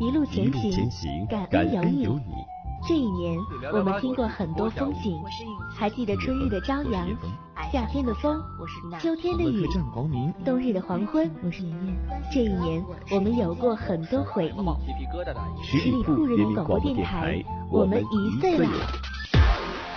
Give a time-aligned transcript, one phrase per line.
[0.00, 0.50] 一路前
[0.90, 2.34] 行，感恩有你。
[2.88, 3.38] 这一年，
[3.72, 5.22] 我们听过很多风景，
[5.72, 7.06] 还记得春日的朝阳，
[7.70, 8.42] 夏天的风，
[9.00, 9.66] 秋天的雨，
[10.44, 11.30] 冬日的黄昏。
[11.44, 11.96] 我是妍妍。
[12.32, 15.62] 这一年，我们有过很多回忆。
[15.62, 18.68] 十里铺人民广播电台，我们一岁了。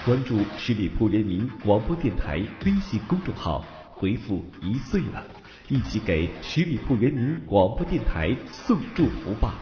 [0.06, 5.24] 关注十里铺人民广播电台微信公众号，回复一岁了，
[5.68, 9.56] 一起给十里铺人民广播电台送祝福吧。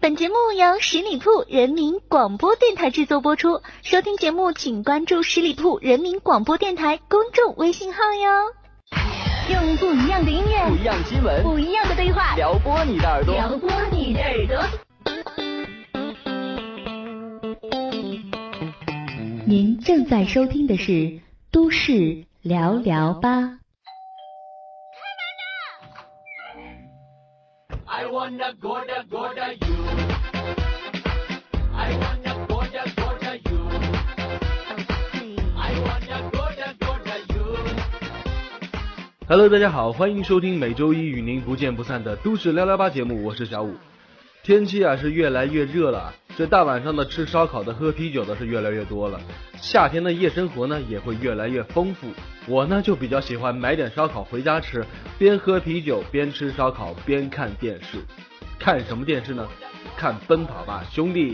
[0.00, 3.60] 本节目由十里铺人民广播电台制作播出。
[3.82, 8.54] 收听节目，请关注十里铺人民广播电台公众微信号哟。
[9.52, 14.64] 用不一样的音乐，不一样的新闻，不一样的对话，撩拨你的耳朵，撩拨你的耳朵。
[19.46, 20.92] 您正在收听的是
[21.50, 23.40] 《都市聊聊吧》。
[28.10, 28.30] Hello，
[39.50, 43.74] 大家好，欢迎收听每周一与您不见不散的《都市聊聊吧》节目，我是小五。
[44.42, 49.20] 天气啊是越来越热了，这大晚上的吃烧烤的、喝啤酒的是越来越多了。
[49.56, 52.06] 夏天的夜生活呢也会越来越丰富。
[52.46, 54.86] 我呢就比较喜欢买点烧烤回家吃，
[55.18, 57.98] 边喝啤酒边吃烧烤边看电视。
[58.56, 59.48] 看什么电视呢？
[59.96, 61.32] 看《奔跑吧兄弟》。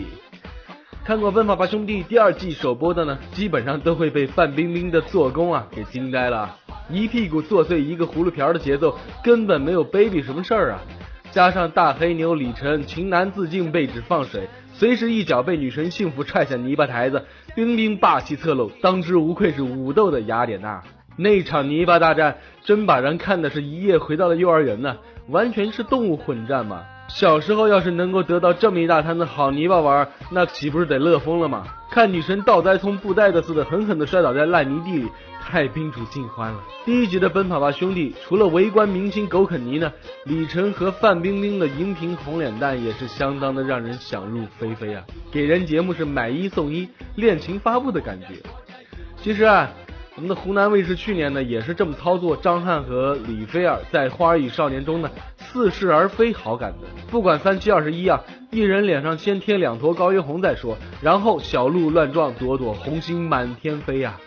[1.03, 6.57] 看过《奔跑吧兄弟》第二季首播的呢，基本上都会被范冰冰的做工啊给惊呆了，
[6.89, 10.81] 一屁股坐碎一个葫芦瓢的节奏，根本没有 baby 什么事儿啊。
[11.29, 17.23] 加上大黑牛李晨情难自禁被指放水，随时一脚被女神幸福踹下泥巴台子，
[17.55, 20.83] 冰冰霸气侧漏，当之无愧是武斗的雅典娜。
[21.15, 24.97] 那场泥巴大战真把人看的是一夜回到了幼儿园呢，
[25.29, 26.85] 完全是动物混战嘛。
[27.07, 31.63] 小时候要是能够得到这么一大滩的好泥巴玩，那岂不是得乐疯了吗？
[31.89, 35.07] 看女神倒栽葱布袋子似的狠狠地摔倒在烂泥地里，
[35.41, 36.59] 太宾主尽欢了。
[36.83, 39.91] 第一集的《奔跑吧兄弟》，除了围观明星狗啃泥呢，
[40.25, 45.01] 李晨和范冰冰的荧屏红脸蛋也是相当的让人想入非非啊，
[45.31, 48.27] 给人节目是买一送一、恋情发布的感觉。
[49.21, 49.69] 其实啊。
[50.17, 64.17] 我们的湖南卫视去年呢也是这么操作张翰和李菲儿在《花儿与少年》中呢似是而非好感的，不管三七二十一啊，一人脸上先贴两坨高原红再说，然后小鹿乱撞，朵朵红心满天飞呀。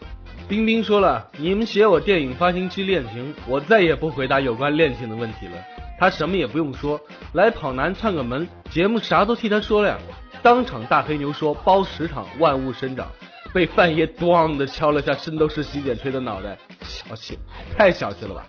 [0.46, 5.52] 冰冰说了，你们写我电影发行期恋情，我再也不回答有关恋情的问题了。
[5.98, 7.00] 他什么也不用说，
[7.32, 9.96] 来跑男串个门，节目啥都替他说了呀。
[10.42, 13.08] 当场大黑牛说包十场，万物生长。
[13.52, 17.38] 被范爷咣的敲了下圣斗士洗剪吹的脑袋，小气，
[17.76, 18.46] 太小气了吧！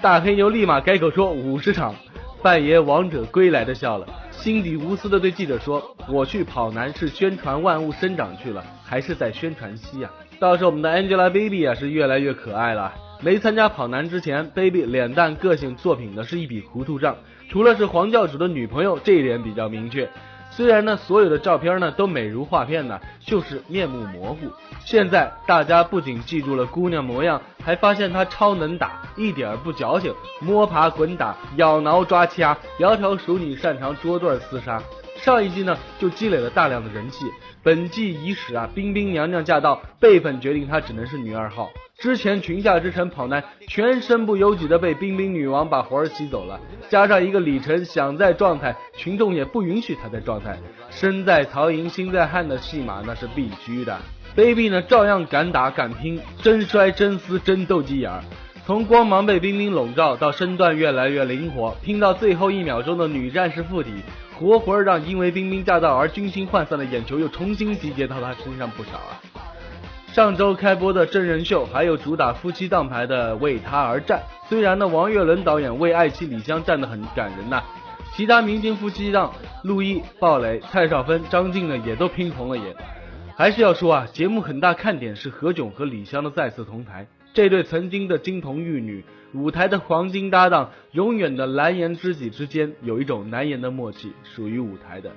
[0.00, 1.94] 大黑牛立马改口说五十场。
[2.42, 12.94] 范爷王者归来的笑了，心底无私的对记者说：“我去跑男是宣传万物生长去了，还是在宣传西啊？”倒是我们的 Angelababy 啊是越来越可爱了。
[13.20, 17.14] 没参加跑男之前，Baby 脸蛋、个性、作品呢是一笔糊涂账，
[17.50, 20.08] 除了是黄教主的女朋友，这一点比较明确。
[20.50, 24.50] 虽然呢，所有的照片呢都美如画片呢，就是面目模糊。
[24.84, 34.82] 现在大家不仅记住了姑娘模样，还发现她超能打，一点儿不矫情，摸爬滚打、咬挠抓掐，窈窕淑女擅长捉对厮杀。
[35.22, 37.26] 上一季呢就积累了大量的人气，
[37.62, 41.70] 本季伊始啊，冰冰娘娘驾到，辈分决定她只能是女二号。
[41.98, 46.58] 之前裙下之臣跑男全身不由己的被冰冰女王把活儿吸走了，
[46.88, 50.58] 加上一个李晨想在状态，群众也不允许他在状态，
[50.90, 53.98] 身在曹营心在汉的戏码那是必须的。
[54.34, 58.24] baby 呢照样敢打敢拼，真摔真撕真斗鸡眼儿，
[58.64, 63.90] 从光芒被冰冰笼罩到身段越来越灵活，拼到最后一秒钟的女战士附体，
[64.40, 69.20] 活活让因为冰冰驾到而军心涣散的眼球又重新集结到他身上不少啊。
[70.14, 74.18] 上周开播的真人秀，还有主打夫妻档牌的《为他而战》，
[74.48, 77.62] 虽然呢王岳伦导演为爱妻李湘站得很感人呐，
[78.16, 79.30] 其他明星夫妻档
[79.62, 82.74] 陆毅、鲍蕾、蔡少芬、张晋呢也都拼红了眼。
[83.36, 95.12] 还是要说啊，节目很大看点是何炅和李湘的再次同台，这对曾经的金童玉女，舞台的黄金搭档，永远的蓝颜知己之间有一种难言的默契，属于舞台的。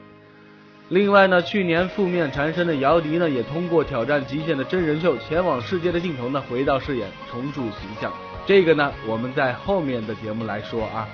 [0.89, 8.13] 另外呢，去年负面缠身的姚笛呢，也通过挑战极限的真人秀《前往世界的尽头》呢，回到饰演，重铸形象。
[8.45, 11.07] 这个呢，我们在后面的节目来说啊。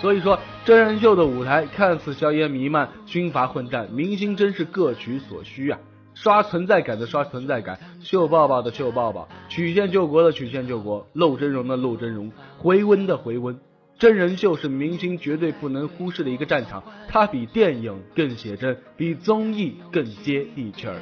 [0.00, 5.78] 所以说，真人秀的舞台看似硝烟弥漫、军阀混战，明星真是各取所需啊。
[6.14, 13.58] 刷存在感的刷存在感，秀抱抱的秀抱抱，曲线救国的曲线救国，露真容的露真容，回温的回温。
[13.98, 20.96] 真人秀是明星绝对不能忽视的一个战场，它比电影更写真，比综艺更接地气儿。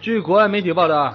[0.00, 1.14] 据国外媒体报道，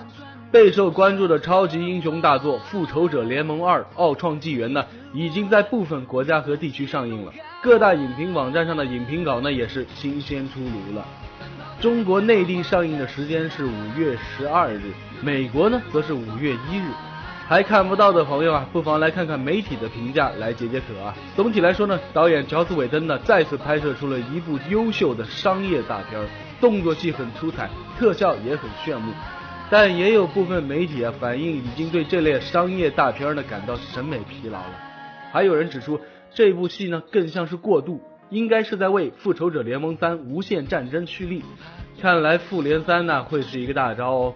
[0.52, 7.32] 备受关注的超级英雄大作《复仇者联盟二：奥创纪元》呢，已经在部分国家和地区上映了。
[7.64, 11.06] 各大影评网站上的影评稿呢，也是新鲜出炉了。
[11.80, 16.92] 中国内地上映的时间是五月十二日，美国呢则是五月一日。
[17.48, 21.16] 还看不到的朋友啊，不妨来看看媒体的评价来解解渴啊。
[21.34, 26.22] 总体来说呢，导演乔斯·韦登呢再次拍摄出了一部优秀的商业大片，
[26.60, 29.14] 动作戏很出彩，特效也很炫目。
[29.72, 34.76] 但也有部分媒体啊反映，已经对这类商业大片呢感到审美疲劳了。
[35.32, 36.00] 还有人指出。
[36.34, 41.44] 这部戏呢，更像是过渡，应该是在为《复仇者联盟三：无限战争》蓄力。
[42.00, 44.34] 看来《复联三》呢会是一个大招哦。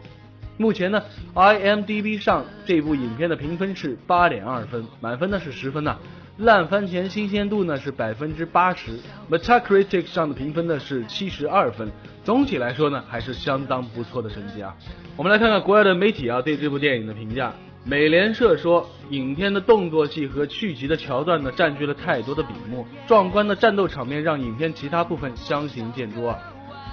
[0.58, 1.02] 目前呢
[1.34, 5.98] ，IMDB 上这部影片的评分是八点二分，满分呢是十分呐。
[6.38, 9.00] 烂番茄新鲜度呢是百分之八十
[9.32, 11.90] ，Metacritic 上的评分呢是七十二分。
[12.26, 14.76] 总体来说呢，还是相当不错的成绩啊。
[15.16, 17.54] 我们来看看国外的媒体啊对这部电影的评价。
[17.86, 26.38] 美联社说，影片的动作戏和续集的桥段呢，占据了太多的笔墨，壮观的战斗场面让影片其他部分相形见绌啊。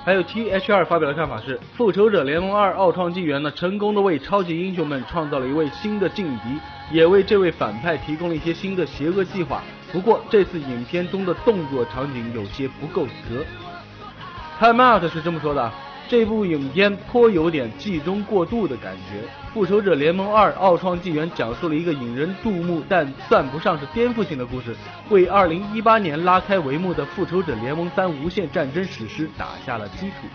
[0.04, 6.58] 还有 T H R 发表的看法是，《复仇者联盟二：奥创纪元》呢，成功的为超级英雄们创造了一位新的劲敌，
[6.90, 9.62] 也为这位反派提供了一些新的邪恶计划。
[9.92, 13.44] 不过，这次影片中的动作场景有些不够格。
[14.58, 15.72] Time Out 是这么说的。
[16.12, 24.76] 这部影片颇有点季中过渡的感觉，《复仇者联盟二：奥创纪元》讲述了一个引人注目但算不上是颠覆性的故事，
[25.08, 30.26] 为2018年拉开帷幕的《复仇者联盟三：无限战争》史诗打下了基础。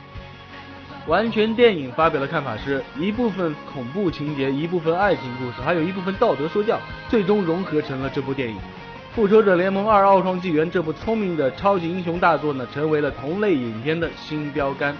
[1.06, 8.56] 完全电影发表的看法是一部分恐怖情节，一部分爱情故事，还有一部分道德说教，最终融合成了这部电影
[9.13, 10.65] 《复仇者联盟二：奥创纪元》。
[10.71, 14.97] 这部聪明的超级英雄大作呢，成为了同类影片的新标杆。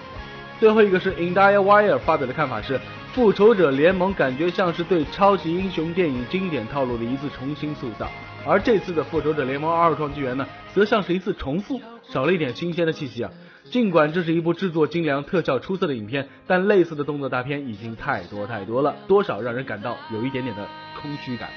[0.60, 2.80] 最后一个是 IndieWire 发表的看法是，
[3.12, 8.10] 复仇者联盟感觉像是对超级英雄电影经典套路的一次重新塑造，
[8.44, 10.44] 而这次的复仇者联盟二创纪元呢，
[10.74, 13.30] 则像是一次重复，少了一点新鲜的气息啊。
[13.70, 20.66] 尽管这是一部制作精良、特效出色的影片，但类似的动作大片已经太多太多了，多少让人感到有一点点的
[21.00, 21.50] 空虚感。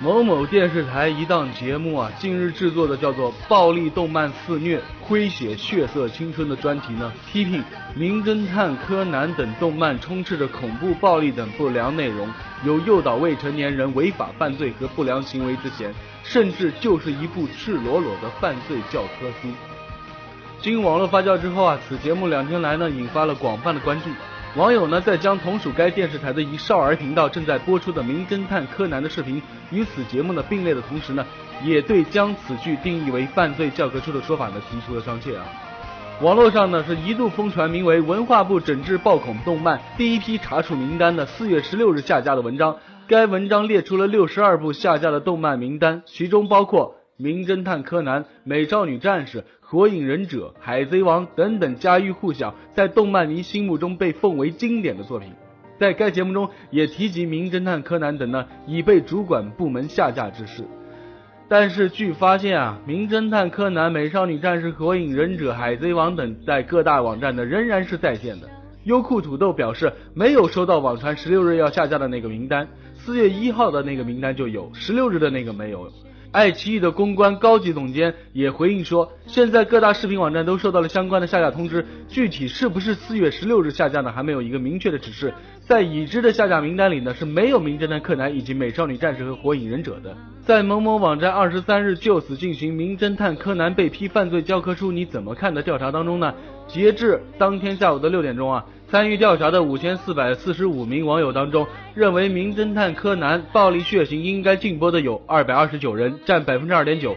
[0.00, 7.60] 某某电视台一档节目啊，近日制作的叫做《暴力动漫肆虐，诙谐血色青春》的专题呢，批评
[7.96, 12.32] 《名侦探柯南》等动漫充斥着恐怖、暴力等不良内容，
[12.64, 15.92] 有诱导未成年人违法犯罪和不良行为之嫌，
[16.22, 19.48] 甚至就是一部赤裸裸的犯罪教科书。
[20.62, 24.10] 经网络发酵之后啊，此节目两天来呢，引发了广泛的关注。
[24.56, 29.40] 网友呢，在将同属该电视台的一少儿频道正在播出的《名侦探柯南》的视频
[29.70, 31.24] 与此节目呢并列的同时呢，
[31.62, 35.44] 也对将此剧定义为犯罪教科书的说法呢提出了商榷啊。
[36.22, 46.94] 网络上呢是一度疯传名为《文化部整治暴恐动漫第一批查处名单》的四月十六日下架的文章，该文章列出了六十二部下架的动漫名单，其中包括。
[47.20, 55.30] 名侦探柯南、美少女战士、火影忍者、海贼王等等家喻户晓，在动漫迷心目中被奉为经典的作品，
[55.78, 60.64] 在该节目中也提及名侦探柯南等呢已被主管部门下架之事。
[61.50, 68.48] 但是据发现啊，名侦探柯南、美少女战士、火影忍者、海贼王等在各大网站呢仍然是在线的。
[68.84, 75.92] 优酷土豆表示没有收到网传十六日要下架的那个名单，四月一号的那个名单就有，十六日的那个没有。
[76.30, 84.12] 爱奇艺的公关高级总监也回应说，现在各大视频网站都收到了相关的下架通知，具体是不是四月十六日下架呢？
[84.12, 85.32] 还没有一个明确的指示。
[85.60, 90.14] 在已知的下架名单里呢，是没有名侦探柯南以及美少女战士和火影忍者的。
[90.44, 96.34] 在某某网站二十三日就此进行名侦探柯南被批犯罪教科书你怎么看的调查当中呢，
[96.68, 98.64] 截至当天下午的六点钟啊。
[98.90, 107.10] 参与调查的五千四百四十五名网友当中，认为《名侦探柯南》暴力血腥应该禁播的有二百二十九人，占百分之二点九；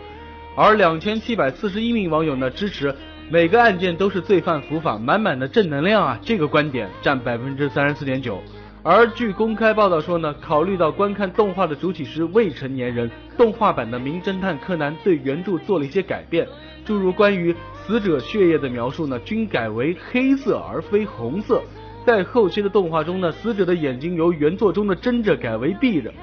[0.58, 2.94] 而两千七百四十一名网友呢支持
[3.30, 8.44] 每个案件都是罪犯伏法，满满的正能量啊，这个观点占百分之三十四点九。
[8.84, 16.46] 而据公开报道说呢，考虑到观看动画的主体是未成年人，动画版的《名侦探柯南》对原著做了一些改变，
[16.84, 17.56] 诸如关于。
[17.92, 21.62] 死者血液的描述呢，均改为黑色而非红色。
[22.06, 26.14] 在后期的动画中呢，死者的眼睛由原作中的睁着改为闭着。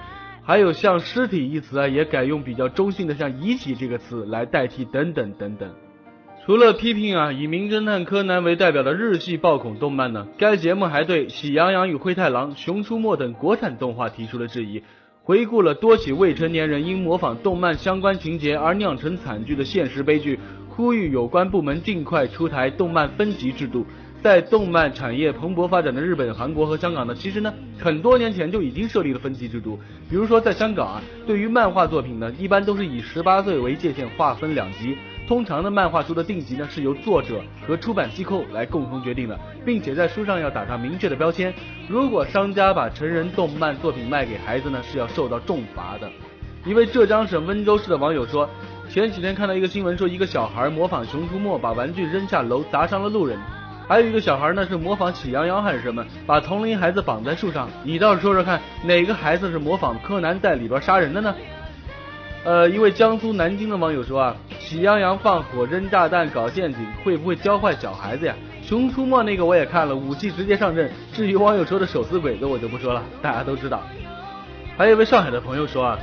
[0.43, 5.71] 还有像尸体一词啊，也改用比较中性的像遗体这个词来代替，等等等等。
[6.47, 14.83] 除了批评啊以名侦探柯南为代表的日系暴恐动漫呢，该节目还对喜羊羊与灰太狼、熊出没等国产动画提出了质疑，
[15.23, 20.39] 回顾了多起未成年人因模仿动漫相关情节而酿成惨剧的现实悲剧，
[20.79, 23.85] 呼吁有关部门尽快出台动漫分级制度。
[24.23, 29.77] 在动漫产业蓬勃发展的日本、韩国和香港呢，其实呢，很多年前就已经设立了分级制度。
[30.09, 34.97] 比如说在香港啊，对于漫画作品呢，一般都是以十八岁为界限划分两级。
[35.27, 41.53] 通常的漫画书的定级呢，是由作者和出版机构来共同决定的，并且在书上要打上明确的标签。
[41.89, 46.09] 如果商家把成人动漫作品卖给孩子呢，是要受到重罚的。
[46.65, 48.49] 一位浙江省温州市的网友说，
[48.91, 53.39] 前几天看到一个新闻，说一个小孩模仿熊出没，把玩具扔下楼砸伤了路人。
[53.87, 57.69] 还有一个小孩呢，是模仿喜羊羊还是什么，把同龄孩子绑在树上。
[57.85, 61.35] 你倒是说说看，哪个孩子是模仿柯南在里边杀人的呢？
[62.45, 68.35] 呃，一位江苏南京的网友说啊，喜羊羊放火扔炸弹搞陷阱，会不会教坏小孩子呀？
[68.63, 70.91] 熊出没那个我也看了，武器直接上阵。
[71.13, 73.83] 至于网友说的手撕鬼子，我就不说了，大家都知道。
[74.77, 75.99] 还有一位上海的朋友说啊，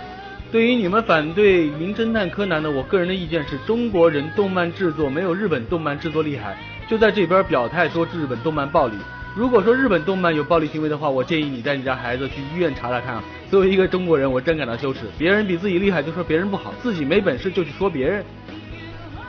[0.51, 6.57] 对于你们反对名侦探柯南的，我个人的意见是中国人动漫制作没有日本动漫制作厉害。
[6.87, 8.95] 就在这边表态说日本动漫暴力。
[9.35, 13.21] 如果说日本动漫有暴力行为的话，我建议你带你家孩子去医院查查看。
[13.49, 15.01] 作为一个中国人，我真感到羞耻。
[15.17, 18.23] 别人比自己厉害就说别人不好，自己没本事就去说别人。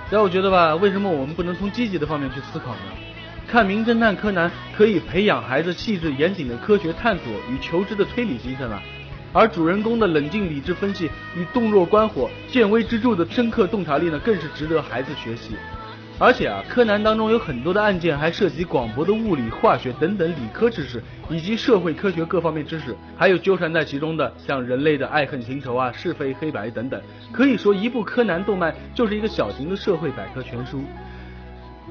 [0.09, 2.81] 然后我觉得吧，为什么我们不能从积极的方面去思考呢？
[3.49, 8.81] 看名侦探柯南可以培养孩子细致严谨的科学探索与求知的推理精神啊，
[9.33, 15.55] 而主人公的冷静理智分析与洞若观火、见微知著的深刻洞察力呢，更是值得孩子学习。
[16.19, 26.99] 而且啊，柯南当中有很多的案件还涉及广博的物理、化学等等理科知识，以及社会科学各方面知识，还有纠缠在其中的像人类的爱恨情仇啊、是非黑白等等。
[27.31, 30.83] 可以说，一部柯南动漫就是一个小型的社会百科全书。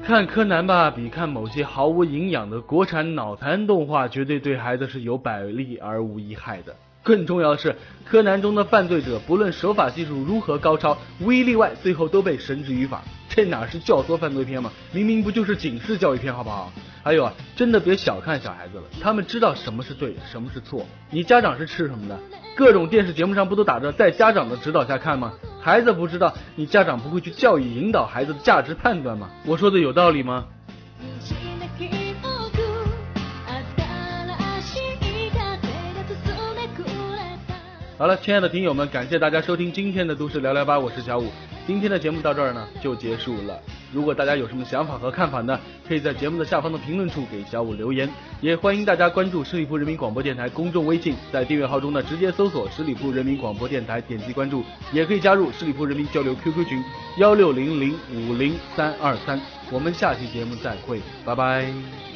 [0.02, 6.74] 看柯南吧，比看某些毫无营养的国产脑残动画，绝对对孩子是有百利而无一害的。
[7.06, 13.04] 更重要的是，柯南中的犯罪者不论手法技术如何高超，无一例外，最后都被绳之于法。
[13.28, 14.72] 这哪是教唆犯罪片嘛？
[14.90, 16.72] 明明不就是警示教育片，好不好？
[17.04, 20.84] 还有啊，真的别小看小孩子了，他们知道什么是对，什么是错。
[21.08, 22.18] 你家长是吃什么的？
[22.56, 25.32] 各种电视节目上不都打着在家长的指导下看吗？
[25.60, 29.30] 孩子不知道，你家长不会去教育引导孩子的价值判断吗？
[29.44, 30.46] 我说的有道理吗？
[37.98, 41.32] 好了，亲爱的听友们，感谢大家收听今天的都市聊聊吧，我是小五。
[41.66, 43.58] 今天的节目到这儿呢就结束了。
[43.90, 48.06] 如果大家有什么想法和看法呢，可以在节目的下方的评论处给小五留言。
[48.42, 54.62] 也欢迎大家关注十里铺人民广播电台公众微信，在订阅号中呢直接搜索十里铺人民广播电台，点击关注，
[54.92, 56.84] 也可以加入十里铺人民交流 QQ 群
[57.16, 59.40] 幺六零零五零三二三。
[59.72, 62.15] 我们下期节目再会，拜拜。